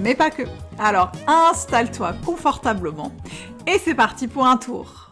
mais 0.00 0.14
pas 0.14 0.30
que. 0.30 0.42
Alors 0.78 1.12
installe-toi 1.26 2.14
confortablement 2.24 3.12
et 3.66 3.78
c'est 3.78 3.94
parti 3.94 4.28
pour 4.28 4.46
un 4.46 4.56
tour. 4.56 5.04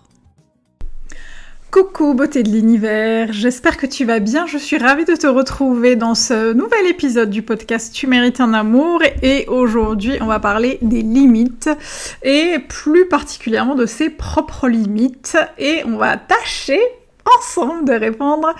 Coucou 1.70 2.12
beauté 2.12 2.42
de 2.42 2.50
l'univers, 2.50 3.32
j'espère 3.32 3.78
que 3.78 3.86
tu 3.86 4.04
vas 4.04 4.18
bien, 4.18 4.46
je 4.46 4.58
suis 4.58 4.76
ravie 4.76 5.06
de 5.06 5.16
te 5.16 5.26
retrouver 5.26 5.96
dans 5.96 6.14
ce 6.14 6.52
nouvel 6.52 6.86
épisode 6.86 7.30
du 7.30 7.40
podcast 7.40 7.94
Tu 7.94 8.06
mérites 8.06 8.42
un 8.42 8.52
amour 8.52 9.00
et 9.22 9.46
aujourd'hui 9.48 10.18
on 10.20 10.26
va 10.26 10.38
parler 10.38 10.78
des 10.82 11.00
limites 11.00 11.70
et 12.22 12.58
plus 12.68 13.08
particulièrement 13.08 13.74
de 13.74 13.86
ses 13.86 14.10
propres 14.10 14.68
limites 14.68 15.38
et 15.56 15.82
on 15.86 15.96
va 15.96 16.18
tâcher 16.18 16.78
ensemble 17.38 17.84
de 17.84 17.92
répondre 17.92 18.54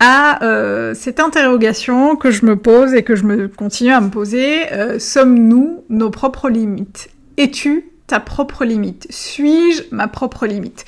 à 0.00 0.42
euh, 0.44 0.94
cette 0.94 1.20
interrogation 1.20 2.16
que 2.16 2.30
je 2.30 2.44
me 2.46 2.56
pose 2.56 2.94
et 2.94 3.02
que 3.02 3.16
je 3.16 3.24
me 3.24 3.48
continue 3.48 3.92
à 3.92 4.00
me 4.00 4.10
poser. 4.10 4.72
Euh, 4.72 4.98
sommes-nous 4.98 5.84
nos 5.88 6.10
propres 6.10 6.48
limites? 6.48 7.08
Es-tu 7.36 7.90
ta 8.06 8.20
propre 8.20 8.64
limite? 8.64 9.06
Suis-je 9.10 9.82
ma 9.90 10.08
propre 10.08 10.46
limite? 10.46 10.84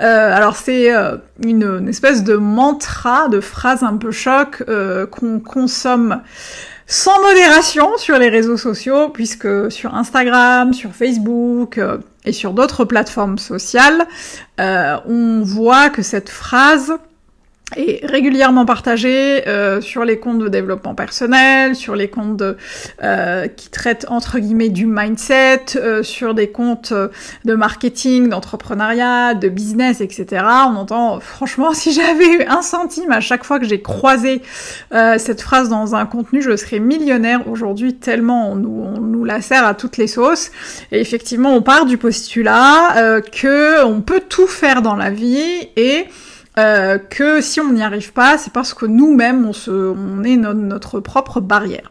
Euh, 0.00 0.34
Alors 0.34 0.56
c'est 0.56 0.90
une, 1.42 1.62
une, 1.62 1.88
espèce 1.88 2.24
de 2.24 2.36
mantra, 2.36 3.28
de 3.28 3.40
phrase 3.40 3.82
un 3.82 3.96
peu 3.96 4.10
choc 4.10 4.62
qu'on 5.10 5.40
consomme 5.40 6.22
sans 6.86 7.22
modération 7.22 7.96
sur 7.96 8.18
les 8.18 8.28
réseaux 8.28 8.56
sociaux, 8.56 9.08
puisque 9.08 9.70
sur 9.70 9.94
Instagram, 9.94 10.72
sur 10.72 10.92
Facebook 10.92 11.78
et 12.24 12.32
sur 12.32 12.52
d'autres 12.52 12.84
plateformes 12.84 13.38
sociales, 13.38 14.06
euh, 14.60 14.98
on 15.06 15.42
voit 15.42 15.90
que 15.90 16.02
cette 16.02 16.30
phrase 16.30 16.94
est 17.76 18.04
régulièrement 18.04 18.66
partagée 18.66 19.48
euh, 19.48 19.80
sur 19.80 20.04
les 20.04 20.18
comptes 20.18 20.38
de 20.38 20.48
développement 20.48 20.94
personnel, 20.94 21.74
sur 21.74 21.96
les 21.96 22.08
comptes 22.08 22.42
euh, 23.02 23.48
qui 23.48 23.70
traitent 23.70 24.06
entre 24.08 24.38
guillemets 24.38 24.68
du 24.68 24.86
mindset, 24.86 25.76
euh, 25.76 26.02
sur 26.02 26.34
des 26.34 26.48
comptes 26.48 26.92
de 26.92 27.54
marketing, 27.54 28.28
d'entrepreneuriat, 28.28 29.34
de 29.34 29.48
business, 29.48 30.00
etc. 30.00 30.44
On 30.68 30.76
entend 30.76 31.20
franchement 31.20 31.72
si 31.74 31.92
j'avais 31.92 32.26
eu 32.26 32.42
un 32.46 32.62
centime 32.62 33.10
à 33.10 33.20
chaque 33.20 33.44
fois 33.44 33.58
que 33.58 33.66
j'ai 33.66 33.80
croisé 33.80 34.42
cette 35.18 35.40
phrase 35.40 35.68
dans 35.68 35.94
un 35.94 36.06
contenu, 36.06 36.42
je 36.42 36.56
serais 36.56 36.78
millionnaire 36.78 37.48
aujourd'hui 37.48 37.94
tellement 37.94 38.50
on 38.50 38.56
nous, 38.56 38.84
on 38.84 39.00
nous 39.00 39.24
la 39.24 39.40
sert 39.40 39.66
à 39.66 39.74
toutes 39.74 39.96
les 39.96 40.06
sauces. 40.06 40.50
Et 40.92 41.00
effectivement, 41.00 41.54
on 41.54 41.62
part 41.62 41.86
du 41.86 41.98
postulat 41.98 43.20
que 43.32 43.84
on 43.84 44.00
peut 44.00 44.22
tout 44.28 44.46
faire 44.46 44.82
dans 44.82 44.96
la 44.96 45.10
vie 45.10 45.68
et 45.76 46.06
euh, 46.58 46.98
que 46.98 47.40
si 47.40 47.60
on 47.60 47.72
n'y 47.72 47.82
arrive 47.82 48.12
pas, 48.12 48.38
c'est 48.38 48.52
parce 48.52 48.74
que 48.74 48.86
nous-mêmes, 48.86 49.44
on, 49.44 49.52
se, 49.52 49.70
on 49.70 50.22
est 50.22 50.36
notre 50.36 51.00
propre 51.00 51.40
barrière. 51.40 51.90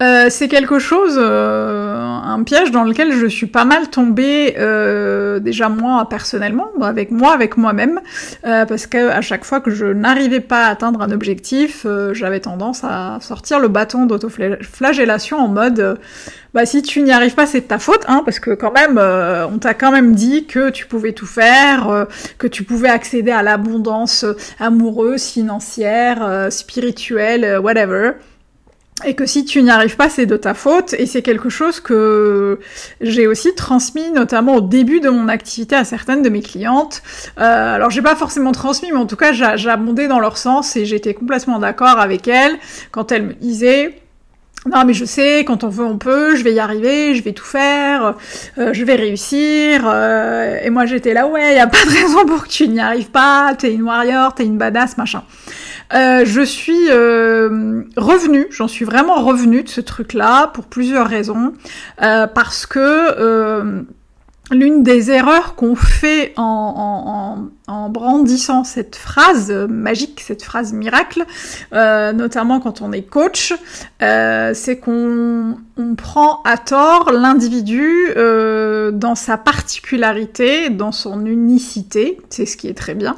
Euh, 0.00 0.26
c'est 0.30 0.46
quelque 0.46 0.78
chose, 0.78 1.16
euh, 1.18 1.96
un 1.96 2.44
piège 2.44 2.70
dans 2.70 2.84
lequel 2.84 3.12
je 3.12 3.26
suis 3.26 3.48
pas 3.48 3.64
mal 3.64 3.88
tombée 3.88 4.54
euh, 4.56 5.40
déjà 5.40 5.68
moi 5.68 6.06
personnellement, 6.08 6.70
avec 6.80 7.10
moi, 7.10 7.32
avec 7.32 7.56
moi-même, 7.56 8.00
parce 8.42 8.86
que 8.86 9.08
à 9.08 9.20
chaque 9.22 9.44
fois 9.44 9.60
que 9.60 9.72
je 9.72 9.86
n'arrivais 9.86 10.38
pas 10.38 10.66
à 10.66 10.70
atteindre 10.70 11.02
un 11.02 11.10
objectif, 11.10 11.84
j'avais 12.12 12.38
tendance 12.38 12.84
à 12.84 13.18
sortir 13.20 13.58
le 13.58 13.66
bâton 13.66 14.06
d'autoflagellation 14.06 15.38
en 15.38 15.48
mode, 15.48 15.98
bah 16.54 16.64
si 16.64 16.82
tu 16.82 17.02
n'y 17.02 17.10
arrives 17.10 17.34
pas, 17.34 17.46
c'est 17.46 17.62
ta 17.62 17.80
faute, 17.80 18.04
hein, 18.06 18.22
parce 18.24 18.38
que 18.38 18.52
quand 18.52 18.72
même, 18.72 18.98
on 18.98 19.58
t'a 19.58 19.74
quand 19.74 19.90
même 19.90 20.14
dit 20.14 20.46
que 20.46 20.70
tu 20.70 20.86
pouvais 20.86 21.12
tout 21.12 21.26
faire, 21.26 22.06
que 22.38 22.46
tu 22.46 22.62
pouvais 22.62 22.88
accéder 22.88 23.32
à 23.32 23.42
l'abondance 23.42 24.24
amoureuse, 24.60 25.24
financière, 25.24 26.46
spirituelle, 26.50 27.58
whatever 27.58 28.12
et 29.04 29.14
que 29.14 29.26
si 29.26 29.44
tu 29.44 29.62
n'y 29.62 29.70
arrives 29.70 29.96
pas, 29.96 30.08
c'est 30.08 30.26
de 30.26 30.36
ta 30.36 30.54
faute. 30.54 30.94
Et 30.94 31.06
c'est 31.06 31.22
quelque 31.22 31.48
chose 31.48 31.80
que 31.80 32.58
j'ai 33.00 33.26
aussi 33.26 33.54
transmis, 33.54 34.10
notamment 34.10 34.56
au 34.56 34.60
début 34.60 35.00
de 35.00 35.08
mon 35.08 35.28
activité 35.28 35.76
à 35.76 35.84
certaines 35.84 36.22
de 36.22 36.28
mes 36.28 36.42
clientes. 36.42 37.02
Euh, 37.38 37.74
alors 37.74 37.90
j'ai 37.90 38.02
pas 38.02 38.16
forcément 38.16 38.52
transmis, 38.52 38.90
mais 38.90 38.98
en 38.98 39.06
tout 39.06 39.16
cas 39.16 39.32
j'abondais 39.32 40.08
dans 40.08 40.20
leur 40.20 40.36
sens 40.36 40.76
et 40.76 40.84
j'étais 40.84 41.14
complètement 41.14 41.58
d'accord 41.58 41.98
avec 41.98 42.28
elles 42.28 42.56
quand 42.90 43.12
elles 43.12 43.24
me 43.24 43.34
disaient 43.34 43.94
non 44.66 44.84
mais 44.84 44.92
je 44.92 45.04
sais, 45.04 45.44
quand 45.44 45.64
on 45.64 45.68
veut 45.68 45.84
on 45.84 45.98
peut, 45.98 46.36
je 46.36 46.42
vais 46.42 46.52
y 46.52 46.58
arriver, 46.58 47.14
je 47.14 47.22
vais 47.22 47.32
tout 47.32 47.44
faire, 47.44 48.16
euh, 48.58 48.72
je 48.72 48.84
vais 48.84 48.96
réussir. 48.96 49.82
Euh, 49.86 50.58
et 50.62 50.70
moi 50.70 50.84
j'étais 50.84 51.14
là, 51.14 51.26
ouais, 51.26 51.54
y 51.54 51.58
a 51.58 51.66
pas 51.66 51.84
de 51.84 51.90
raison 51.90 52.26
pour 52.26 52.42
que 52.44 52.48
tu 52.48 52.68
n'y 52.68 52.80
arrives 52.80 53.10
pas, 53.10 53.54
t'es 53.56 53.72
une 53.72 53.82
warrior, 53.82 54.34
t'es 54.34 54.44
une 54.44 54.58
badass, 54.58 54.98
machin. 54.98 55.22
Euh, 55.94 56.24
je 56.24 56.42
suis 56.42 56.90
euh, 56.90 57.82
revenue, 57.96 58.46
j'en 58.50 58.68
suis 58.68 58.84
vraiment 58.84 59.24
revenue 59.24 59.62
de 59.62 59.68
ce 59.68 59.80
truc-là 59.80 60.48
pour 60.48 60.66
plusieurs 60.66 61.06
raisons. 61.06 61.54
Euh, 62.02 62.26
parce 62.26 62.66
que 62.66 63.86
l'une 64.50 64.82
des 64.82 65.10
erreurs 65.10 65.54
qu'on 65.54 65.74
fait 65.74 66.32
en, 66.36 67.48
brandissant 67.90 68.64
cette 68.64 68.96
phrase 68.96 69.50
magique, 69.68 70.20
cette 70.20 70.42
phrase 70.42 70.72
miracle, 70.72 71.24
euh, 71.72 72.12
notamment 72.12 72.60
quand 72.60 72.82
on 72.82 72.92
est 72.92 73.02
coach, 73.02 73.54
euh, 74.02 74.52
c'est 74.54 74.78
qu'on 74.78 75.56
on 75.76 75.94
prend 75.94 76.42
à 76.44 76.56
tort 76.58 77.12
l'individu 77.12 78.08
euh, 78.16 78.90
dans 78.90 79.14
sa 79.14 79.36
particularité, 79.38 80.70
dans 80.70 80.92
son 80.92 81.24
unicité, 81.24 82.18
c'est 82.30 82.46
ce 82.46 82.56
qui 82.56 82.68
est 82.68 82.76
très 82.76 82.94
bien, 82.94 83.16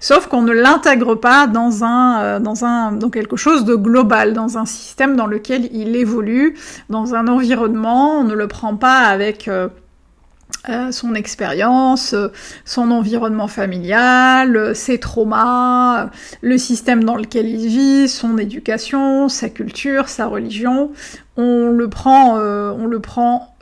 sauf 0.00 0.26
qu'on 0.26 0.42
ne 0.42 0.52
l'intègre 0.52 1.14
pas 1.14 1.46
dans 1.46 1.84
un, 1.84 2.40
dans 2.40 2.64
un, 2.64 2.92
dans 2.92 3.10
quelque 3.10 3.36
chose 3.36 3.64
de 3.64 3.74
global, 3.74 4.32
dans 4.32 4.58
un 4.58 4.66
système 4.66 5.16
dans 5.16 5.26
lequel 5.26 5.68
il 5.72 5.96
évolue, 5.96 6.56
dans 6.88 7.14
un 7.14 7.28
environnement, 7.28 8.18
on 8.18 8.24
ne 8.24 8.34
le 8.34 8.48
prend 8.48 8.76
pas 8.76 8.98
avec 8.98 9.48
euh, 10.68 10.90
son 10.90 11.14
expérience, 11.14 12.14
euh, 12.14 12.28
son 12.64 12.90
environnement 12.90 13.46
familial, 13.46 14.56
euh, 14.56 14.74
ses 14.74 14.98
traumas, 14.98 16.10
le 16.40 16.58
système 16.58 17.04
dans 17.04 17.14
lequel 17.14 17.46
il 17.46 17.68
vit, 17.68 18.08
son 18.08 18.38
éducation, 18.38 19.28
sa 19.28 19.48
culture, 19.50 20.08
sa 20.08 20.26
religion. 20.26 20.90
On 21.36 21.68
le 21.68 21.88
prend, 21.88 22.36
on 22.38 22.86
le 22.86 22.98
prend 22.98 23.54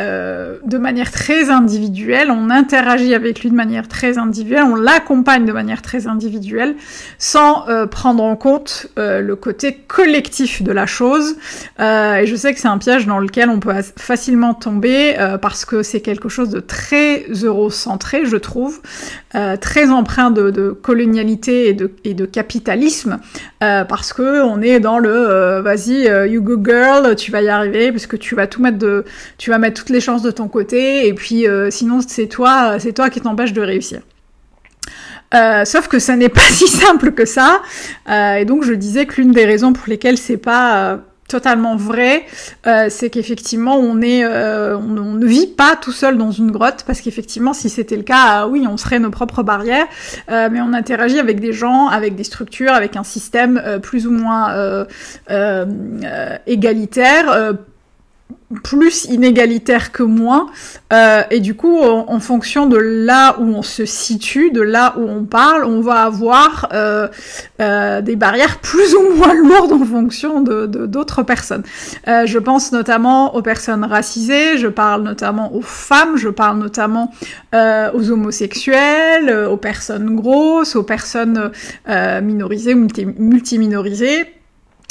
de 0.00 0.78
manière 0.78 1.12
très 1.12 1.50
individuelle, 1.50 2.30
on 2.30 2.50
interagit 2.50 3.14
avec 3.14 3.40
lui 3.40 3.50
de 3.50 3.54
manière 3.54 3.86
très 3.86 4.18
individuelle, 4.18 4.64
on 4.64 4.74
l'accompagne 4.74 5.44
de 5.44 5.52
manière 5.52 5.82
très 5.82 6.08
individuelle, 6.08 6.74
sans 7.18 7.68
euh, 7.68 7.86
prendre 7.86 8.22
en 8.24 8.34
compte 8.34 8.88
euh, 8.98 9.20
le 9.20 9.36
côté 9.36 9.74
collectif 9.86 10.62
de 10.62 10.72
la 10.72 10.86
chose. 10.86 11.36
et 11.78 12.26
je 12.26 12.34
sais 12.36 12.52
que 12.52 12.60
c'est 12.60 12.68
un 12.68 12.78
piège 12.78 13.06
dans 13.06 13.20
lequel 13.20 13.48
on 13.48 13.60
peut 13.60 13.72
facilement 13.96 14.54
tomber 14.54 15.14
parce 15.40 15.64
que 15.64 15.82
c'est 15.82 16.00
quelque 16.00 16.28
chose 16.28 16.50
de 16.50 16.60
très 16.60 17.24
eurocentré, 17.42 18.26
je 18.26 18.36
trouve, 18.36 18.80
très 19.60 19.90
empreint 19.90 20.30
de, 20.30 20.70
colonialité 20.70 21.68
et 22.04 22.14
de, 22.14 22.26
capitalisme, 22.26 23.18
parce 23.60 24.12
que 24.12 24.42
on 24.42 24.60
est 24.60 24.80
dans 24.80 24.98
le 24.98 25.60
vas-y, 25.60 26.08
you 26.30 26.42
go 26.42 26.60
girl, 26.62 27.14
tu 27.16 27.30
vas 27.30 27.42
y 27.42 27.48
arriver, 27.48 27.92
parce 27.92 28.06
que 28.06 28.16
tu 28.16 28.34
vas 28.34 28.46
tout 28.46 28.62
mettre 28.62 28.78
de, 28.78 29.04
tu 29.38 29.50
vas 29.50 29.58
mettre 29.58 29.83
les 29.88 30.00
chances 30.00 30.22
de 30.22 30.30
ton 30.30 30.48
côté, 30.48 31.06
et 31.06 31.14
puis 31.14 31.46
euh, 31.46 31.70
sinon 31.70 32.00
c'est 32.06 32.26
toi, 32.26 32.78
c'est 32.78 32.92
toi 32.92 33.10
qui 33.10 33.20
t'empêche 33.20 33.52
de 33.52 33.62
réussir. 33.62 34.00
Euh, 35.34 35.64
sauf 35.64 35.88
que 35.88 35.98
ça 35.98 36.16
n'est 36.16 36.28
pas 36.28 36.40
si 36.50 36.68
simple 36.68 37.12
que 37.12 37.24
ça, 37.24 37.62
euh, 38.08 38.36
et 38.36 38.44
donc 38.44 38.64
je 38.64 38.72
disais 38.72 39.06
que 39.06 39.20
l'une 39.20 39.32
des 39.32 39.44
raisons 39.44 39.72
pour 39.72 39.88
lesquelles 39.88 40.18
c'est 40.18 40.36
pas 40.36 40.98
totalement 41.26 41.74
vrai, 41.74 42.26
c'est 42.90 43.08
qu'effectivement 43.08 43.76
on 43.76 44.02
est, 44.02 44.26
on, 44.26 45.14
ne 45.14 45.26
vit 45.26 45.46
pas 45.46 45.74
tout 45.74 45.90
seul 45.90 46.18
dans 46.18 46.30
une 46.30 46.50
grotte, 46.50 46.84
parce 46.86 47.00
qu'effectivement 47.00 47.54
si 47.54 47.70
c'était 47.70 47.96
le 47.96 48.02
cas, 48.02 48.46
oui 48.46 48.66
on 48.68 48.76
serait 48.76 48.98
nos 48.98 49.10
propres 49.10 49.42
barrières, 49.42 49.86
mais 50.28 50.60
on 50.60 50.74
interagit 50.74 51.18
avec 51.18 51.40
des 51.40 51.54
gens, 51.54 51.88
avec 51.88 52.14
des 52.14 52.24
structures, 52.24 52.72
avec 52.72 52.94
un 52.96 53.04
système 53.04 53.80
plus 53.82 54.06
ou 54.06 54.10
moins 54.10 54.86
égalitaire 56.46 57.56
plus 58.62 59.06
inégalitaire 59.06 59.92
que 59.92 60.02
moi, 60.02 60.46
euh, 60.92 61.22
et 61.30 61.40
du 61.40 61.54
coup, 61.54 61.80
en, 61.80 62.20
fonction 62.20 62.66
de 62.66 62.76
là 62.76 63.36
où 63.40 63.44
on 63.44 63.62
se 63.62 63.84
situe, 63.84 64.50
de 64.50 64.60
là 64.60 64.94
où 64.96 65.02
on 65.08 65.24
parle, 65.24 65.64
on 65.64 65.80
va 65.80 66.02
avoir 66.02 66.68
euh, 66.72 67.08
euh, 67.60 68.00
des 68.00 68.16
barrières 68.16 68.58
plus 68.58 68.94
ou 68.94 69.14
moins 69.16 69.34
lourdes 69.34 69.72
en 69.72 69.84
fonction 69.84 70.40
de 70.40 70.66
d'autres 70.66 71.22
personnes. 71.22 71.64
Euh, 72.08 72.26
je 72.26 72.38
pense 72.38 72.72
notamment 72.72 73.34
aux 73.34 73.42
personnes 73.42 73.84
racisées, 73.84 74.56
je 74.58 74.68
parle 74.68 75.02
notamment 75.02 75.54
aux 75.54 75.62
femmes, 75.62 76.16
je 76.16 76.28
parle 76.28 76.58
notamment 76.58 77.12
euh, 77.54 77.90
aux 77.92 78.10
homosexuels, 78.10 79.30
aux 79.50 79.56
personnes 79.56 80.14
grosses, 80.14 80.76
aux 80.76 80.82
personnes 80.82 81.50
minorisées 82.22 82.74
ou 82.74 82.86
multiminorisées 83.18 84.26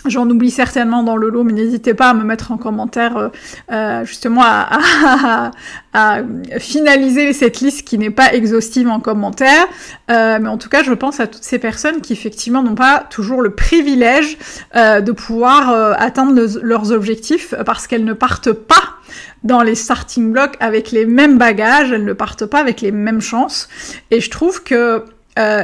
J'en 0.05 0.29
oublie 0.29 0.51
certainement 0.51 1.03
dans 1.03 1.15
le 1.15 1.29
lot, 1.29 1.43
mais 1.43 1.53
n'hésitez 1.53 1.93
pas 1.93 2.09
à 2.09 2.13
me 2.13 2.23
mettre 2.23 2.51
en 2.51 2.57
commentaire 2.57 3.17
euh, 3.17 3.29
euh 3.71 4.05
justement 4.05 4.41
à, 4.43 4.79
à, 5.13 5.51
à, 5.93 6.19
finaliser 6.59 7.31
cette 7.33 7.61
liste 7.61 7.87
qui 7.87 7.97
n'est 7.97 8.09
pas 8.09 8.33
exhaustive 8.33 8.89
en 8.89 8.99
commentaire. 8.99 9.67
Euh, 10.09 10.39
mais 10.41 10.49
en 10.49 10.57
tout 10.57 10.69
cas, 10.69 10.83
je 10.83 10.93
pense 10.93 11.19
à 11.19 11.27
toutes 11.27 11.43
ces 11.43 11.59
personnes 11.59 12.01
qui 12.01 12.13
effectivement 12.13 12.63
n'ont 12.63 12.75
pas 12.75 13.05
toujours 13.09 13.41
le 13.41 13.51
privilège 13.51 14.37
euh, 14.75 15.01
de 15.01 15.11
pouvoir 15.11 15.71
euh, 15.71 15.93
atteindre 15.97 16.33
leurs 16.61 16.91
objectifs 16.91 17.53
parce 17.65 17.87
qu'elles 17.87 18.05
ne 18.05 18.13
partent 18.13 18.51
pas 18.51 18.75
dans 19.43 19.61
les 19.61 19.75
starting 19.75 20.31
blocks 20.31 20.55
avec 20.59 20.91
les 20.91 21.05
mêmes 21.05 21.37
bagages, 21.37 21.91
elles 21.91 22.05
ne 22.05 22.13
partent 22.13 22.45
pas 22.45 22.59
avec 22.59 22.81
les 22.81 22.91
mêmes 22.91 23.21
chances. 23.21 23.69
Et 24.09 24.21
je 24.21 24.29
trouve 24.29 24.63
que 24.63 25.03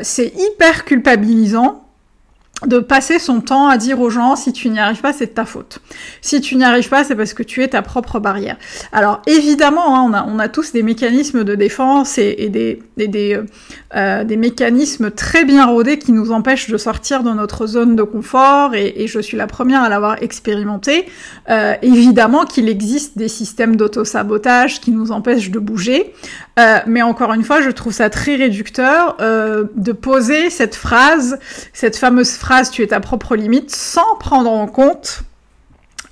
c'est 0.02 0.34
hyper 0.36 0.84
culpabilisant 0.84 1.89
de 2.66 2.80
passer 2.80 3.20
son 3.20 3.40
temps 3.42 3.68
à 3.68 3.78
dire 3.78 4.02
aux 4.02 4.10
gens 4.10 4.36
si 4.36 4.52
tu 4.52 4.70
n'y 4.70 4.80
arrives 4.80 5.00
pas 5.00 5.14
c'est 5.14 5.28
de 5.28 5.32
ta 5.32 5.46
faute. 5.46 5.80
Si 6.22 6.42
tu 6.42 6.56
n'y 6.56 6.64
arrives 6.64 6.90
pas 6.90 7.04
c'est 7.04 7.16
parce 7.16 7.34
que 7.34 7.44
tu 7.44 7.64
es 7.64 7.70
ta 7.70 7.82
propre 7.82 8.20
barrière. 8.20 8.58
Alors 8.92 9.22
évidemment 9.28 9.96
hein, 9.96 10.06
on, 10.10 10.14
a, 10.14 10.26
on 10.28 10.40
a 10.40 10.50
tous 10.50 10.74
des 10.74 10.84
mécanismes 10.84 11.44
de 11.44 11.56
défense 11.56 12.18
et, 12.18 12.50
des, 12.50 12.82
des, 12.98 13.36
euh, 13.36 13.46
euh, 13.96 14.24
des 14.24 14.36
mécanismes 14.36 15.10
très 15.12 15.46
bien 15.46 15.66
rodés 15.66 16.00
qui 16.00 16.12
nous 16.12 16.32
empêchent 16.32 16.70
de 16.70 16.78
sortir 16.78 17.24
de 17.24 17.32
notre 17.32 17.66
zone 17.66 17.96
de 17.96 18.04
confort 18.04 18.76
et, 18.76 19.08
je 19.08 19.20
suis 19.20 19.38
la 19.38 19.48
première 19.48 19.82
à 19.82 19.90
l'avoir 19.90 20.22
expérimenté. 20.22 21.06
Euh, 21.50 21.74
évidemment 21.82 22.46
qu'il 22.46 22.70
existe 22.70 23.18
des 23.18 23.30
systèmes 23.30 23.76
d'auto-sabotage 23.76 24.82
qui 24.82 24.92
nous 24.92 25.12
empêchent 25.12 25.50
de 25.50 25.60
bouger. 25.60 26.14
mais 26.86 27.02
encore 27.02 27.34
une 27.34 27.44
fois 27.44 27.62
je 27.62 27.70
trouve 27.70 27.94
ça 27.94 28.10
très 28.10 28.36
réducteur 28.36 29.16
de 29.18 29.92
poser 29.94 30.50
cette 30.50 30.76
phrase, 30.76 31.40
cette 31.74 31.96
fameuse 31.96 32.34
phrase 32.34 32.49
tu 32.72 32.82
es 32.82 32.88
ta 32.88 33.00
propre 33.00 33.36
limite 33.36 33.72
sans 33.72 34.16
prendre 34.20 34.52
en 34.52 34.68
compte 34.68 35.22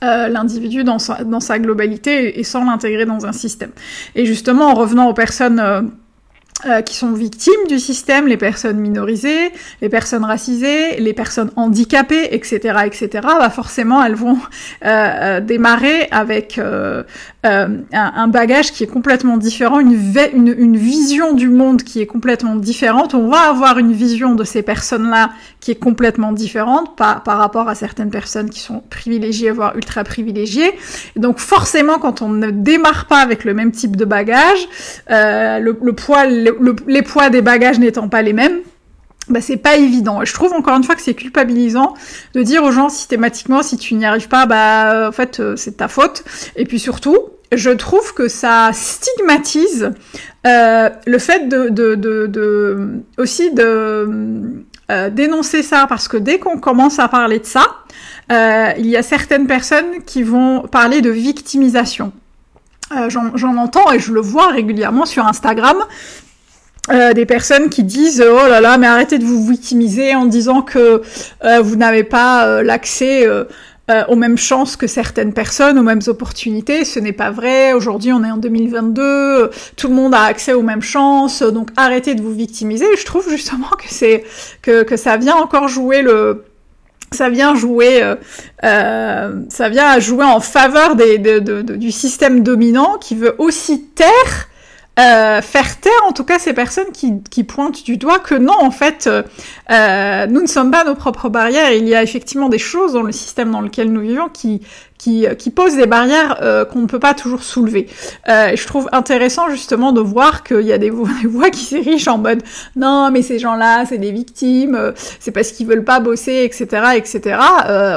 euh, 0.03 0.27
l'individu 0.27 0.83
dans 0.83 0.99
sa, 0.99 1.23
dans 1.23 1.39
sa 1.39 1.57
globalité 1.57 2.39
et, 2.39 2.43
sans 2.43 2.63
l'intégrer 2.63 3.05
dans 3.05 3.25
un 3.25 3.31
système. 3.33 3.71
Et 4.15 4.25
justement, 4.25 4.65
en 4.65 4.75
revenant 4.75 5.09
aux 5.09 5.13
personnes 5.13 5.91
euh, 6.65 6.77
euh, 6.77 6.81
qui 6.81 6.95
sont 6.95 7.11
victimes 7.11 7.67
du 7.67 7.79
système, 7.79 8.27
les 8.27 8.37
personnes 8.37 8.77
minorisées, 8.77 9.51
les 9.81 9.89
personnes 9.89 10.23
racisées, 10.23 10.99
les 10.99 11.13
personnes 11.13 11.51
handicapées, 11.55 12.29
etc., 12.31 12.79
etc. 12.85 13.09
Bah 13.23 13.49
forcément, 13.49 14.03
elles 14.03 14.15
vont 14.15 14.37
euh, 14.85 14.87
euh 14.87 15.39
démarrer 15.39 16.07
avec 16.11 16.57
euh, 16.57 17.03
un, 17.43 18.27
bagage 18.27 18.73
qui 18.73 18.83
est 18.83 18.87
complètement 18.87 19.37
différent, 19.37 19.79
une, 19.79 19.93
une, 20.33 20.53
une, 20.57 20.77
vision 20.77 21.33
du 21.33 21.47
monde 21.47 21.83
qui 21.83 22.01
est 22.01 22.05
complètement 22.05 22.55
différente. 22.55 23.13
On 23.13 23.27
va 23.27 23.49
avoir 23.49 23.77
une 23.77 23.93
vision 23.93 24.35
de 24.35 24.43
ces 24.43 24.61
personnes-là 24.61 25.29
qui 25.61 25.71
est 25.71 25.75
complètement 25.75 26.33
différente 26.33 26.97
par, 26.97 27.23
par 27.23 27.37
rapport 27.37 27.69
à 27.69 27.75
certaines 27.75 28.09
personnes 28.09 28.49
qui 28.49 28.59
sont 28.59 28.83
privilégiées, 28.89 29.51
voire 29.51 29.75
ultra 29.75 30.03
privilégiées. 30.03 30.71
Donc 31.15 31.39
forcément, 31.39 31.99
quand 31.99 32.21
on 32.21 32.29
ne 32.29 32.51
démarre 32.51 33.05
pas 33.05 33.19
avec 33.19 33.45
le 33.45 33.53
même 33.53 33.71
type 33.71 33.95
de 33.95 34.05
bagage, 34.05 34.67
le, 35.09 35.77
le 35.81 35.93
poids 35.93 36.25
les 36.87 37.01
poids 37.01 37.29
des 37.29 37.41
bagages 37.41 37.79
n'étant 37.79 38.09
pas 38.09 38.21
les 38.21 38.33
mêmes, 38.33 38.59
bah 39.29 39.41
c'est 39.41 39.57
pas 39.57 39.75
évident. 39.75 40.23
Je 40.23 40.33
trouve 40.33 40.53
encore 40.53 40.77
une 40.77 40.83
fois 40.83 40.95
que 40.95 41.01
c'est 41.01 41.13
culpabilisant 41.13 41.93
de 42.33 42.43
dire 42.43 42.63
aux 42.63 42.71
gens 42.71 42.89
systématiquement 42.89 43.61
si 43.61 43.77
tu 43.77 43.93
n'y 43.95 44.05
arrives 44.05 44.29
pas, 44.29 44.45
bah 44.45 45.07
en 45.09 45.11
fait 45.11 45.39
euh, 45.39 45.55
c'est 45.55 45.77
ta 45.77 45.87
faute. 45.87 46.23
Et 46.55 46.65
puis 46.65 46.79
surtout, 46.79 47.17
je 47.51 47.69
trouve 47.69 48.13
que 48.13 48.27
ça 48.27 48.71
stigmatise 48.73 49.91
euh, 50.45 50.89
le 51.05 51.19
fait 51.19 51.53
aussi 53.17 53.53
de 53.53 54.63
euh, 54.89 55.09
dénoncer 55.09 55.63
ça 55.63 55.87
parce 55.87 56.07
que 56.07 56.17
dès 56.17 56.39
qu'on 56.39 56.57
commence 56.57 56.99
à 56.99 57.07
parler 57.07 57.39
de 57.39 57.45
ça, 57.45 57.65
il 58.29 58.85
y 58.85 58.97
a 58.97 59.03
certaines 59.03 59.47
personnes 59.47 60.03
qui 60.05 60.23
vont 60.23 60.61
parler 60.61 61.01
de 61.01 61.09
victimisation. 61.09 62.11
J'en 63.09 63.57
entends 63.57 63.91
et 63.91 63.99
je 63.99 64.13
le 64.13 64.21
vois 64.21 64.47
régulièrement 64.47 65.05
sur 65.05 65.25
Instagram 65.25 65.77
euh, 66.89 67.13
des 67.13 67.25
personnes 67.25 67.69
qui 67.69 67.83
disent 67.83 68.23
oh 68.25 68.47
là 68.47 68.61
là 68.61 68.77
mais 68.77 68.87
arrêtez 68.87 69.17
de 69.17 69.25
vous 69.25 69.45
victimiser 69.45 70.15
en 70.15 70.25
disant 70.25 70.61
que 70.61 71.01
euh, 71.43 71.59
vous 71.61 71.75
n'avez 71.75 72.03
pas 72.03 72.47
euh, 72.47 72.63
l'accès 72.63 73.27
aux 74.09 74.17
mêmes 74.17 74.37
chances 74.37 74.75
que 74.75 74.85
certaines 74.85 75.31
personnes, 75.31 75.79
aux 75.79 75.83
mêmes 75.83 76.01
opportunités. 76.07 76.83
Ce 76.83 76.99
n'est 76.99 77.13
pas 77.13 77.31
vrai. 77.31 77.71
Aujourd'hui, 77.71 78.11
on 78.11 78.21
est 78.21 78.29
en 78.29 78.35
2022. 78.35 79.49
tout 79.77 79.87
le 79.87 79.93
monde 79.93 80.13
a 80.13 80.23
accès 80.23 80.51
aux 80.51 80.61
mêmes 80.61 80.81
chances. 80.81 81.41
Donc, 81.41 81.69
arrêtez 81.77 82.13
de 82.13 82.21
vous 82.21 82.33
victimiser. 82.33 82.85
je 82.99 83.05
trouve 83.05 83.29
justement 83.29 83.69
que 83.79 83.87
c'est 83.87 84.25
que, 84.61 84.83
que 84.83 84.97
ça 84.97 85.15
vient 85.15 85.37
encore 85.37 85.69
jouer 85.69 86.01
le 86.01 86.43
ça 87.11 87.29
vient 87.29 87.55
jouer, 87.55 88.03
ça 88.61 89.69
vient 89.69 89.97
jouer 89.99 90.25
en 90.25 90.41
faveur 90.41 90.97
des, 90.97 91.17
du 91.17 91.91
système 91.93 92.43
dominant 92.43 92.97
qui 92.99 93.15
veut 93.15 93.35
aussi 93.37 93.83
taire 93.83 94.49
euh, 94.99 95.41
faire 95.43 95.79
taire 95.79 95.91
en 96.07 96.11
tout 96.11 96.23
cas 96.23 96.39
ces 96.39 96.53
personnes 96.53 96.91
qui, 96.91 97.21
qui, 97.29 97.43
pointent 97.43 97.83
du 97.83 97.97
doigt 97.97 98.17
que 98.17 98.33
non, 98.33 98.55
en 98.59 98.71
fait, 98.71 99.05
euh, 99.05 99.21
euh, 99.69 100.25
nous 100.25 100.41
ne 100.41 100.47
sommes 100.47 100.71
pas 100.71 100.83
nos 100.85 100.95
propres 100.95 101.29
barrières. 101.29 101.71
Il 101.71 101.87
y 101.87 101.93
a 101.93 102.01
effectivement 102.01 102.49
des 102.49 102.57
choses 102.57 102.93
dans 102.93 103.03
le 103.03 103.11
système 103.11 103.51
dans 103.51 103.61
lequel 103.61 103.91
nous 103.91 104.01
vivons 104.01 104.27
qui, 104.27 104.61
qui, 104.97 105.27
qui 105.37 105.51
posent 105.51 105.75
des 105.75 105.85
barrières 105.85 106.67
qu'on 106.71 106.79
ne 106.79 106.87
peut 106.87 106.99
pas 106.99 107.13
toujours 107.13 107.43
soulever. 107.43 107.87
et 108.27 108.57
je 108.57 108.67
trouve 108.67 108.89
intéressant 108.91 109.49
justement 109.49 109.91
de 109.91 110.01
voir 110.01 110.43
qu'il 110.43 110.61
y 110.61 110.73
a 110.73 110.79
des 110.79 110.89
voix, 110.89 111.09
des 111.21 111.27
voix 111.27 111.51
qui 111.51 111.63
s'érigent 111.63 112.13
en 112.13 112.17
mode 112.17 112.41
non, 112.75 113.11
mais 113.11 113.21
ces 113.21 113.37
gens-là, 113.37 113.85
c'est 113.85 113.99
des 113.99 114.11
victimes, 114.11 114.93
c'est 115.19 115.31
parce 115.31 115.51
qu'ils 115.51 115.67
veulent 115.67 115.85
pas 115.85 115.99
bosser, 115.99 116.41
etc., 116.43 116.65
etc. 116.95 117.39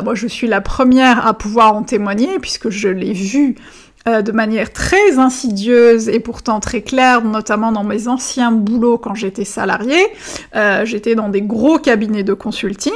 moi, 0.04 0.14
je 0.14 0.26
suis 0.26 0.48
la 0.48 0.60
première 0.60 1.26
à 1.26 1.32
pouvoir 1.32 1.74
en 1.74 1.82
témoigner 1.82 2.38
puisque 2.40 2.68
je 2.68 2.88
l'ai 2.88 3.14
vu 3.14 3.56
euh, 4.08 4.22
de 4.22 4.32
manière 4.32 4.72
très 4.72 5.18
insidieuse 5.18 6.08
et 6.08 6.20
pourtant 6.20 6.58
très 6.58 6.80
claire, 6.80 7.22
notamment 7.22 7.70
dans 7.70 7.84
mes 7.84 8.08
anciens 8.08 8.50
boulots 8.50 8.96
quand 8.96 9.14
j'étais 9.14 9.44
salariée. 9.44 10.06
Euh, 10.56 10.86
j'étais 10.86 11.14
dans 11.14 11.28
des 11.28 11.42
gros 11.42 11.78
cabinets 11.78 12.22
de 12.22 12.32
consulting 12.32 12.94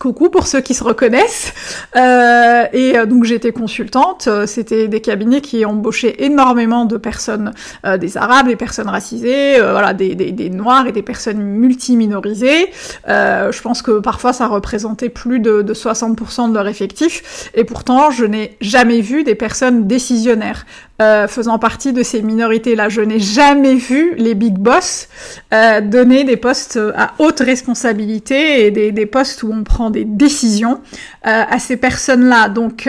Coucou 0.00 0.30
pour 0.30 0.46
ceux 0.46 0.62
qui 0.62 0.72
se 0.72 0.82
reconnaissent. 0.82 1.52
Euh, 1.94 2.64
et 2.72 2.96
euh, 2.96 3.04
donc 3.04 3.24
j'étais 3.24 3.52
consultante. 3.52 4.28
Euh, 4.28 4.46
c'était 4.46 4.88
des 4.88 5.02
cabinets 5.02 5.42
qui 5.42 5.66
embauchaient 5.66 6.14
énormément 6.20 6.86
de 6.86 6.96
personnes, 6.96 7.52
euh, 7.84 7.98
des 7.98 8.16
arabes, 8.16 8.46
des 8.46 8.56
personnes 8.56 8.88
racisées, 8.88 9.60
voilà, 9.60 9.92
des, 9.92 10.14
des, 10.14 10.32
des, 10.32 10.48
noirs 10.48 10.86
et 10.86 10.92
des 10.92 11.02
personnes 11.02 11.42
multiminorisées. 11.42 12.70
je 13.06 13.60
pense 13.60 13.82
que 13.82 13.98
parfois 13.98 14.32
ça 14.32 14.46
représentait 14.46 15.10
plus 15.10 15.38
de, 15.38 15.60
de 15.60 15.74
60% 15.74 16.48
de 16.48 16.54
leur 16.54 16.66
effectif. 16.66 17.50
Et 17.52 17.64
pourtant, 17.64 18.10
je 18.10 18.24
n'ai 18.24 18.56
jamais 18.62 19.02
vu 19.02 19.22
des 19.22 19.34
personnes 19.34 19.86
décisionnaires. 19.86 20.64
Euh, 21.00 21.26
faisant 21.28 21.58
partie 21.58 21.94
de 21.94 22.02
ces 22.02 22.20
minorités-là. 22.20 22.90
Je 22.90 23.00
n'ai 23.00 23.20
jamais 23.20 23.74
vu 23.74 24.14
les 24.18 24.34
big 24.34 24.58
boss 24.58 25.08
euh, 25.54 25.80
donner 25.80 26.24
des 26.24 26.36
postes 26.36 26.78
à 26.94 27.12
haute 27.18 27.40
responsabilité 27.40 28.66
et 28.66 28.70
des, 28.70 28.92
des 28.92 29.06
postes 29.06 29.42
où 29.42 29.50
on 29.50 29.64
prend 29.64 29.88
des 29.90 30.04
décisions 30.04 30.80
euh, 31.26 31.44
à 31.48 31.58
ces 31.58 31.76
personnes-là. 31.76 32.48
Donc 32.48 32.88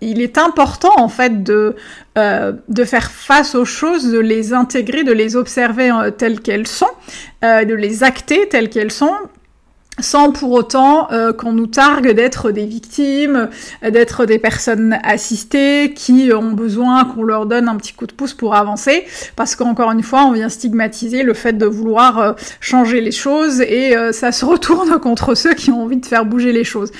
il 0.00 0.22
est 0.22 0.38
important 0.38 0.92
en 0.96 1.08
fait 1.08 1.42
de 1.42 1.76
de 2.16 2.84
faire 2.84 3.10
face 3.10 3.54
aux 3.54 3.66
choses, 3.66 4.10
de 4.10 4.18
les 4.18 4.54
intégrer, 4.54 5.04
de 5.04 5.12
les 5.12 5.36
observer 5.36 5.90
telles 6.16 6.40
qu'elles 6.40 6.66
sont, 6.66 6.90
de 7.42 7.74
les 7.74 8.02
acter 8.02 8.48
telles 8.48 8.70
qu'elles 8.70 8.92
sont, 8.92 9.14
sans 10.00 10.32
pour 10.32 10.52
autant 10.52 11.12
euh, 11.12 11.32
qu'on 11.32 11.52
nous 11.52 11.66
targue 11.66 12.12
d'être 12.12 12.50
des 12.50 12.64
victimes, 12.64 13.50
d'être 13.82 14.24
des 14.24 14.38
personnes 14.38 14.98
assistées 15.02 15.92
qui 15.94 16.30
ont 16.34 16.52
besoin 16.52 17.04
qu'on 17.04 17.22
leur 17.22 17.46
donne 17.46 17.68
un 17.68 17.76
petit 17.76 17.92
coup 17.92 18.06
de 18.06 18.12
pouce 18.12 18.32
pour 18.32 18.54
avancer, 18.54 19.04
parce 19.36 19.54
qu'encore 19.54 19.90
une 19.92 20.02
fois, 20.02 20.24
on 20.24 20.32
vient 20.32 20.48
stigmatiser 20.48 21.22
le 21.22 21.34
fait 21.34 21.52
de 21.52 21.66
vouloir 21.66 22.18
euh, 22.18 22.32
changer 22.60 23.00
les 23.00 23.12
choses 23.12 23.60
et 23.60 23.96
euh, 23.96 24.12
ça 24.12 24.32
se 24.32 24.44
retourne 24.52 24.98
contre 24.98 25.34
ceux 25.34 25.54
qui 25.54 25.70
ont 25.70 25.82
envie 25.82 25.98
de 25.98 26.06
faire 26.06 26.24
bouger 26.24 26.52
les 26.52 26.64
choses. 26.64 26.90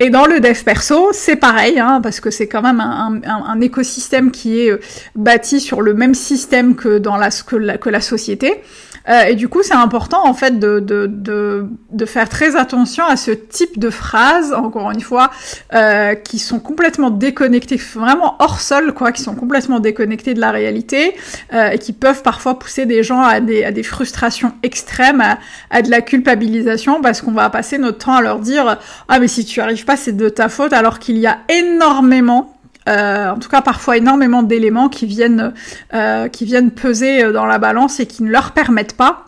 Et 0.00 0.10
dans 0.10 0.26
le 0.26 0.40
dev 0.40 0.62
perso, 0.64 1.10
c'est 1.12 1.36
pareil, 1.36 1.78
hein, 1.78 2.00
parce 2.02 2.20
que 2.20 2.30
c'est 2.30 2.46
quand 2.46 2.62
même 2.62 2.80
un, 2.80 3.20
un, 3.26 3.44
un, 3.46 3.60
écosystème 3.60 4.30
qui 4.30 4.60
est 4.60 4.78
bâti 5.16 5.60
sur 5.60 5.82
le 5.82 5.92
même 5.92 6.14
système 6.14 6.76
que 6.76 6.98
dans 6.98 7.16
la, 7.16 7.30
la, 7.52 7.78
que 7.78 7.90
la 7.90 8.00
société. 8.00 8.62
Euh, 9.08 9.24
et 9.24 9.34
du 9.34 9.48
coup, 9.48 9.62
c'est 9.62 9.74
important 9.74 10.26
en 10.26 10.34
fait 10.34 10.58
de, 10.58 10.80
de, 10.80 11.06
de, 11.06 11.66
de, 11.90 12.04
faire 12.04 12.28
très 12.28 12.56
attention 12.56 13.04
à 13.04 13.16
ce 13.16 13.30
type 13.30 13.78
de 13.78 13.90
phrases, 13.90 14.52
encore 14.52 14.90
une 14.90 15.00
fois, 15.00 15.30
euh, 15.74 16.14
qui 16.14 16.38
sont 16.38 16.60
complètement 16.60 17.10
déconnectées, 17.10 17.80
vraiment 17.94 18.36
hors 18.38 18.60
sol, 18.60 18.92
quoi, 18.92 19.12
qui 19.12 19.22
sont 19.22 19.34
complètement 19.34 19.80
déconnectées 19.80 20.34
de 20.34 20.40
la 20.40 20.50
réalité 20.50 21.16
euh, 21.54 21.70
et 21.70 21.78
qui 21.78 21.92
peuvent 21.92 22.22
parfois 22.22 22.58
pousser 22.58 22.86
des 22.86 23.02
gens 23.02 23.22
à 23.22 23.40
des, 23.40 23.64
à 23.64 23.72
des 23.72 23.82
frustrations 23.82 24.52
extrêmes, 24.62 25.20
à, 25.20 25.38
à 25.70 25.82
de 25.82 25.90
la 25.90 26.02
culpabilisation, 26.02 27.00
parce 27.00 27.22
qu'on 27.22 27.32
va 27.32 27.48
passer 27.50 27.78
notre 27.78 27.98
temps 27.98 28.14
à 28.14 28.22
leur 28.22 28.38
dire 28.40 28.78
ah 29.08 29.18
mais 29.18 29.28
si 29.28 29.44
tu 29.44 29.60
arrives 29.60 29.84
pas, 29.84 29.96
c'est 29.96 30.16
de 30.16 30.28
ta 30.28 30.48
faute, 30.48 30.72
alors 30.72 30.98
qu'il 30.98 31.18
y 31.18 31.26
a 31.26 31.38
énormément 31.48 32.57
euh, 32.88 33.30
en 33.30 33.38
tout 33.38 33.48
cas 33.48 33.60
parfois 33.60 33.96
énormément 33.96 34.42
d'éléments 34.42 34.88
qui 34.88 35.06
viennent 35.06 35.52
euh, 35.94 36.28
qui 36.28 36.44
viennent 36.44 36.70
peser 36.70 37.22
euh, 37.22 37.32
dans 37.32 37.46
la 37.46 37.58
balance 37.58 38.00
et 38.00 38.06
qui 38.06 38.22
ne 38.22 38.30
leur 38.30 38.52
permettent 38.52 38.96
pas 38.96 39.27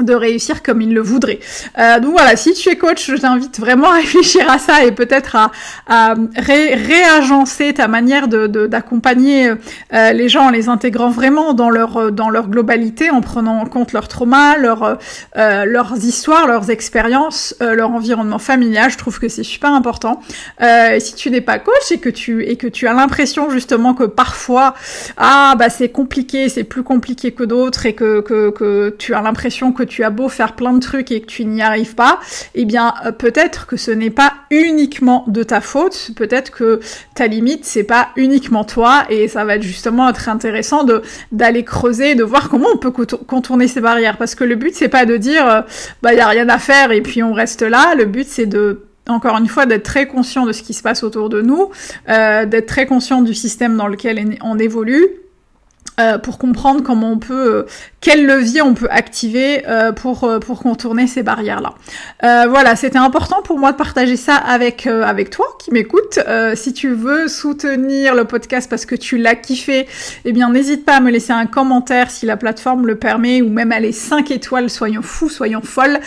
de 0.00 0.14
réussir 0.14 0.62
comme 0.62 0.80
il 0.82 0.94
le 0.94 1.00
voudrait. 1.00 1.40
Euh, 1.78 2.00
donc 2.00 2.12
voilà, 2.12 2.36
si 2.36 2.52
tu 2.52 2.68
es 2.68 2.76
coach, 2.76 3.10
je 3.10 3.16
t'invite 3.16 3.58
vraiment 3.58 3.90
à 3.90 3.96
réfléchir 4.00 4.50
à 4.50 4.58
ça 4.58 4.84
et 4.84 4.92
peut-être 4.92 5.36
à, 5.36 5.52
à 5.86 6.14
réagencer 6.36 7.74
ta 7.74 7.88
manière 7.88 8.28
de 8.28 8.46
d'accompagner 8.66 9.50
euh, 9.92 10.12
les 10.12 10.28
gens 10.28 10.46
en 10.46 10.50
les 10.50 10.68
intégrant 10.68 11.10
vraiment 11.10 11.54
dans 11.54 11.70
leur 11.70 12.12
dans 12.12 12.30
leur 12.30 12.48
globalité, 12.48 13.10
en 13.10 13.20
prenant 13.20 13.60
en 13.60 13.66
compte 13.66 13.92
leurs 13.92 14.08
traumas, 14.08 14.56
leur, 14.56 14.98
euh, 15.36 15.64
leurs 15.64 15.96
histoires, 16.04 16.46
leurs 16.46 16.70
expériences, 16.70 17.54
euh, 17.60 17.74
leur 17.74 17.90
environnement 17.90 18.38
familial. 18.38 18.90
Je 18.90 18.98
trouve 18.98 19.18
que 19.18 19.28
c'est 19.28 19.42
super 19.42 19.72
important. 19.72 20.20
Euh, 20.62 20.98
si 21.00 21.14
tu 21.14 21.30
n'es 21.30 21.40
pas 21.40 21.58
coach 21.58 21.90
et 21.90 21.98
que 21.98 22.08
tu 22.08 22.44
et 22.44 22.56
que 22.56 22.66
tu 22.66 22.86
as 22.86 22.92
l'impression 22.92 23.50
justement 23.50 23.94
que 23.94 24.04
parfois 24.04 24.74
ah 25.16 25.54
bah 25.58 25.68
c'est 25.70 25.88
compliqué, 25.88 26.48
c'est 26.48 26.64
plus 26.64 26.82
compliqué 26.82 27.32
que 27.32 27.44
d'autres 27.44 27.86
et 27.86 27.94
que, 27.94 28.20
que 28.20 28.50
que 28.50 28.94
tu 28.98 29.14
as 29.14 29.22
l'impression 29.22 29.72
que 29.72 29.82
tu 29.86 30.04
as 30.04 30.10
beau 30.10 30.28
faire 30.28 30.54
plein 30.54 30.72
de 30.72 30.80
trucs 30.80 31.10
et 31.10 31.20
que 31.20 31.26
tu 31.26 31.44
n'y 31.44 31.62
arrives 31.62 31.94
pas, 31.94 32.20
eh 32.54 32.64
bien 32.64 32.94
euh, 33.04 33.12
peut-être 33.12 33.66
que 33.66 33.76
ce 33.76 33.90
n'est 33.90 34.10
pas 34.10 34.34
uniquement 34.50 35.24
de 35.26 35.42
ta 35.42 35.60
faute, 35.60 36.10
peut-être 36.16 36.50
que 36.50 36.80
ta 37.14 37.26
limite 37.26 37.64
c'est 37.64 37.84
pas 37.84 38.08
uniquement 38.16 38.64
toi 38.64 39.04
et 39.10 39.28
ça 39.28 39.44
va 39.44 39.56
être 39.56 39.62
justement 39.62 40.08
être 40.08 40.28
intéressant 40.28 40.86
d'aller 41.32 41.64
creuser, 41.64 42.14
de 42.14 42.24
voir 42.24 42.48
comment 42.48 42.68
on 42.72 42.78
peut 42.78 42.90
contourner 42.90 43.68
ces 43.68 43.80
barrières. 43.80 44.16
Parce 44.18 44.34
que 44.34 44.44
le 44.44 44.54
but 44.54 44.74
c'est 44.74 44.88
pas 44.88 45.06
de 45.06 45.16
dire 45.16 45.48
euh, 45.48 45.62
bah 46.02 46.12
il 46.12 46.18
y 46.18 46.20
a 46.20 46.28
rien 46.28 46.48
à 46.48 46.58
faire 46.58 46.92
et 46.92 47.00
puis 47.00 47.22
on 47.22 47.32
reste 47.32 47.62
là, 47.62 47.94
le 47.94 48.04
but 48.04 48.26
c'est 48.26 48.46
de 48.46 48.82
encore 49.08 49.38
une 49.38 49.46
fois, 49.46 49.66
d'être 49.66 49.84
très 49.84 50.08
conscient 50.08 50.46
de 50.46 50.52
ce 50.52 50.64
qui 50.64 50.74
se 50.74 50.82
passe 50.82 51.04
autour 51.04 51.28
de 51.28 51.40
nous, 51.40 51.70
euh, 52.08 52.44
d'être 52.44 52.66
très 52.66 52.86
conscient 52.86 53.22
du 53.22 53.34
système 53.34 53.76
dans 53.76 53.86
lequel 53.86 54.36
on 54.42 54.58
évolue, 54.58 55.06
pour 56.24 56.38
comprendre 56.38 56.82
comment 56.82 57.12
on 57.12 57.18
peut, 57.18 57.66
quel 58.06 58.24
levier 58.24 58.62
on 58.62 58.74
peut 58.74 58.86
activer 58.88 59.64
euh, 59.66 59.90
pour 59.90 60.22
euh, 60.22 60.38
pour 60.38 60.60
contourner 60.60 61.08
ces 61.08 61.24
barrières 61.24 61.60
là. 61.60 62.46
voilà, 62.46 62.76
c'était 62.76 62.98
important 62.98 63.42
pour 63.42 63.58
moi 63.58 63.72
de 63.72 63.76
partager 63.76 64.16
ça 64.16 64.36
avec 64.36 64.86
avec 64.86 65.30
toi 65.30 65.46
qui 65.58 65.72
m'écoute. 65.72 66.20
si 66.54 66.72
tu 66.72 66.90
veux 66.90 67.26
soutenir 67.26 68.14
le 68.14 68.24
podcast 68.24 68.70
parce 68.70 68.86
que 68.86 68.94
tu 68.94 69.18
l'as 69.18 69.34
kiffé, 69.34 69.88
eh 70.24 70.32
bien 70.32 70.50
n'hésite 70.50 70.84
pas 70.84 70.98
à 70.98 71.00
me 71.00 71.10
laisser 71.10 71.32
un 71.32 71.46
commentaire 71.46 72.12
si 72.12 72.26
la 72.26 72.36
plateforme 72.36 72.86
le 72.86 72.94
permet 72.94 73.42
ou 73.42 73.48
même 73.48 73.72
aller 73.72 73.90
5 73.90 74.30
étoiles. 74.30 74.70
Soyons 74.70 75.02
fous, 75.02 75.28
soyons 75.28 75.62
folles 75.62 75.98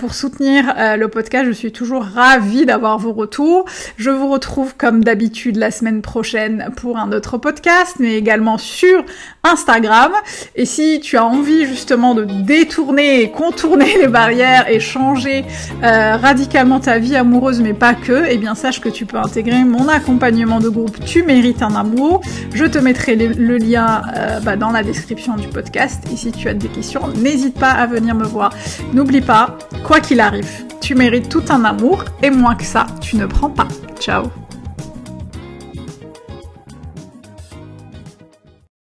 pour 0.00 0.14
soutenir 0.14 0.74
le 0.96 1.06
podcast. 1.06 1.46
Je 1.46 1.52
suis 1.52 1.70
toujours 1.70 2.02
ravie 2.02 2.66
d'avoir 2.66 2.98
vos 2.98 3.12
retours. 3.12 3.64
Je 3.96 4.10
vous 4.10 4.28
retrouve 4.28 4.74
comme 4.76 5.04
d'habitude 5.04 5.56
la 5.56 5.70
semaine 5.70 6.02
prochaine 6.02 6.70
pour 6.76 6.98
un 6.98 7.12
autre 7.12 7.38
podcast, 7.38 7.96
mais 8.00 8.16
également 8.16 8.58
sur 8.58 9.04
Instagram. 9.44 10.12
Et 10.56 10.64
si 10.64 11.00
tu 11.00 11.16
as 11.16 11.27
envie 11.28 11.66
justement 11.66 12.14
de 12.14 12.24
détourner 12.24 13.22
et 13.22 13.30
contourner 13.30 13.96
les 14.00 14.08
barrières 14.08 14.68
et 14.68 14.80
changer 14.80 15.44
euh, 15.82 16.16
radicalement 16.16 16.80
ta 16.80 16.98
vie 16.98 17.16
amoureuse, 17.16 17.60
mais 17.60 17.74
pas 17.74 17.94
que, 17.94 18.24
eh 18.28 18.38
bien 18.38 18.54
sache 18.54 18.80
que 18.80 18.88
tu 18.88 19.06
peux 19.06 19.18
intégrer 19.18 19.64
mon 19.64 19.88
accompagnement 19.88 20.60
de 20.60 20.68
groupe 20.68 20.98
Tu 21.04 21.22
mérites 21.22 21.62
un 21.62 21.74
amour. 21.74 22.20
Je 22.54 22.64
te 22.64 22.78
mettrai 22.78 23.16
le, 23.16 23.58
lien 23.58 24.02
euh, 24.16 24.40
bah, 24.40 24.56
dans 24.56 24.70
la 24.70 24.82
description 24.82 25.36
du 25.36 25.48
podcast. 25.48 26.04
Et 26.12 26.16
si 26.16 26.32
tu 26.32 26.48
as 26.48 26.54
des 26.54 26.68
questions, 26.68 27.02
n'hésite 27.16 27.58
pas 27.58 27.70
à 27.70 27.86
venir 27.86 28.14
me 28.14 28.24
voir. 28.24 28.52
N'oublie 28.92 29.20
pas, 29.20 29.58
quoi 29.84 30.00
qu'il 30.00 30.20
arrive, 30.20 30.48
tu 30.80 30.94
mérites 30.94 31.28
tout 31.28 31.44
un 31.50 31.64
amour 31.64 32.04
et 32.22 32.30
moins 32.30 32.54
que 32.54 32.64
ça, 32.64 32.86
tu 33.00 33.16
ne 33.16 33.26
prends 33.26 33.50
pas. 33.50 33.68
Ciao 34.00 34.24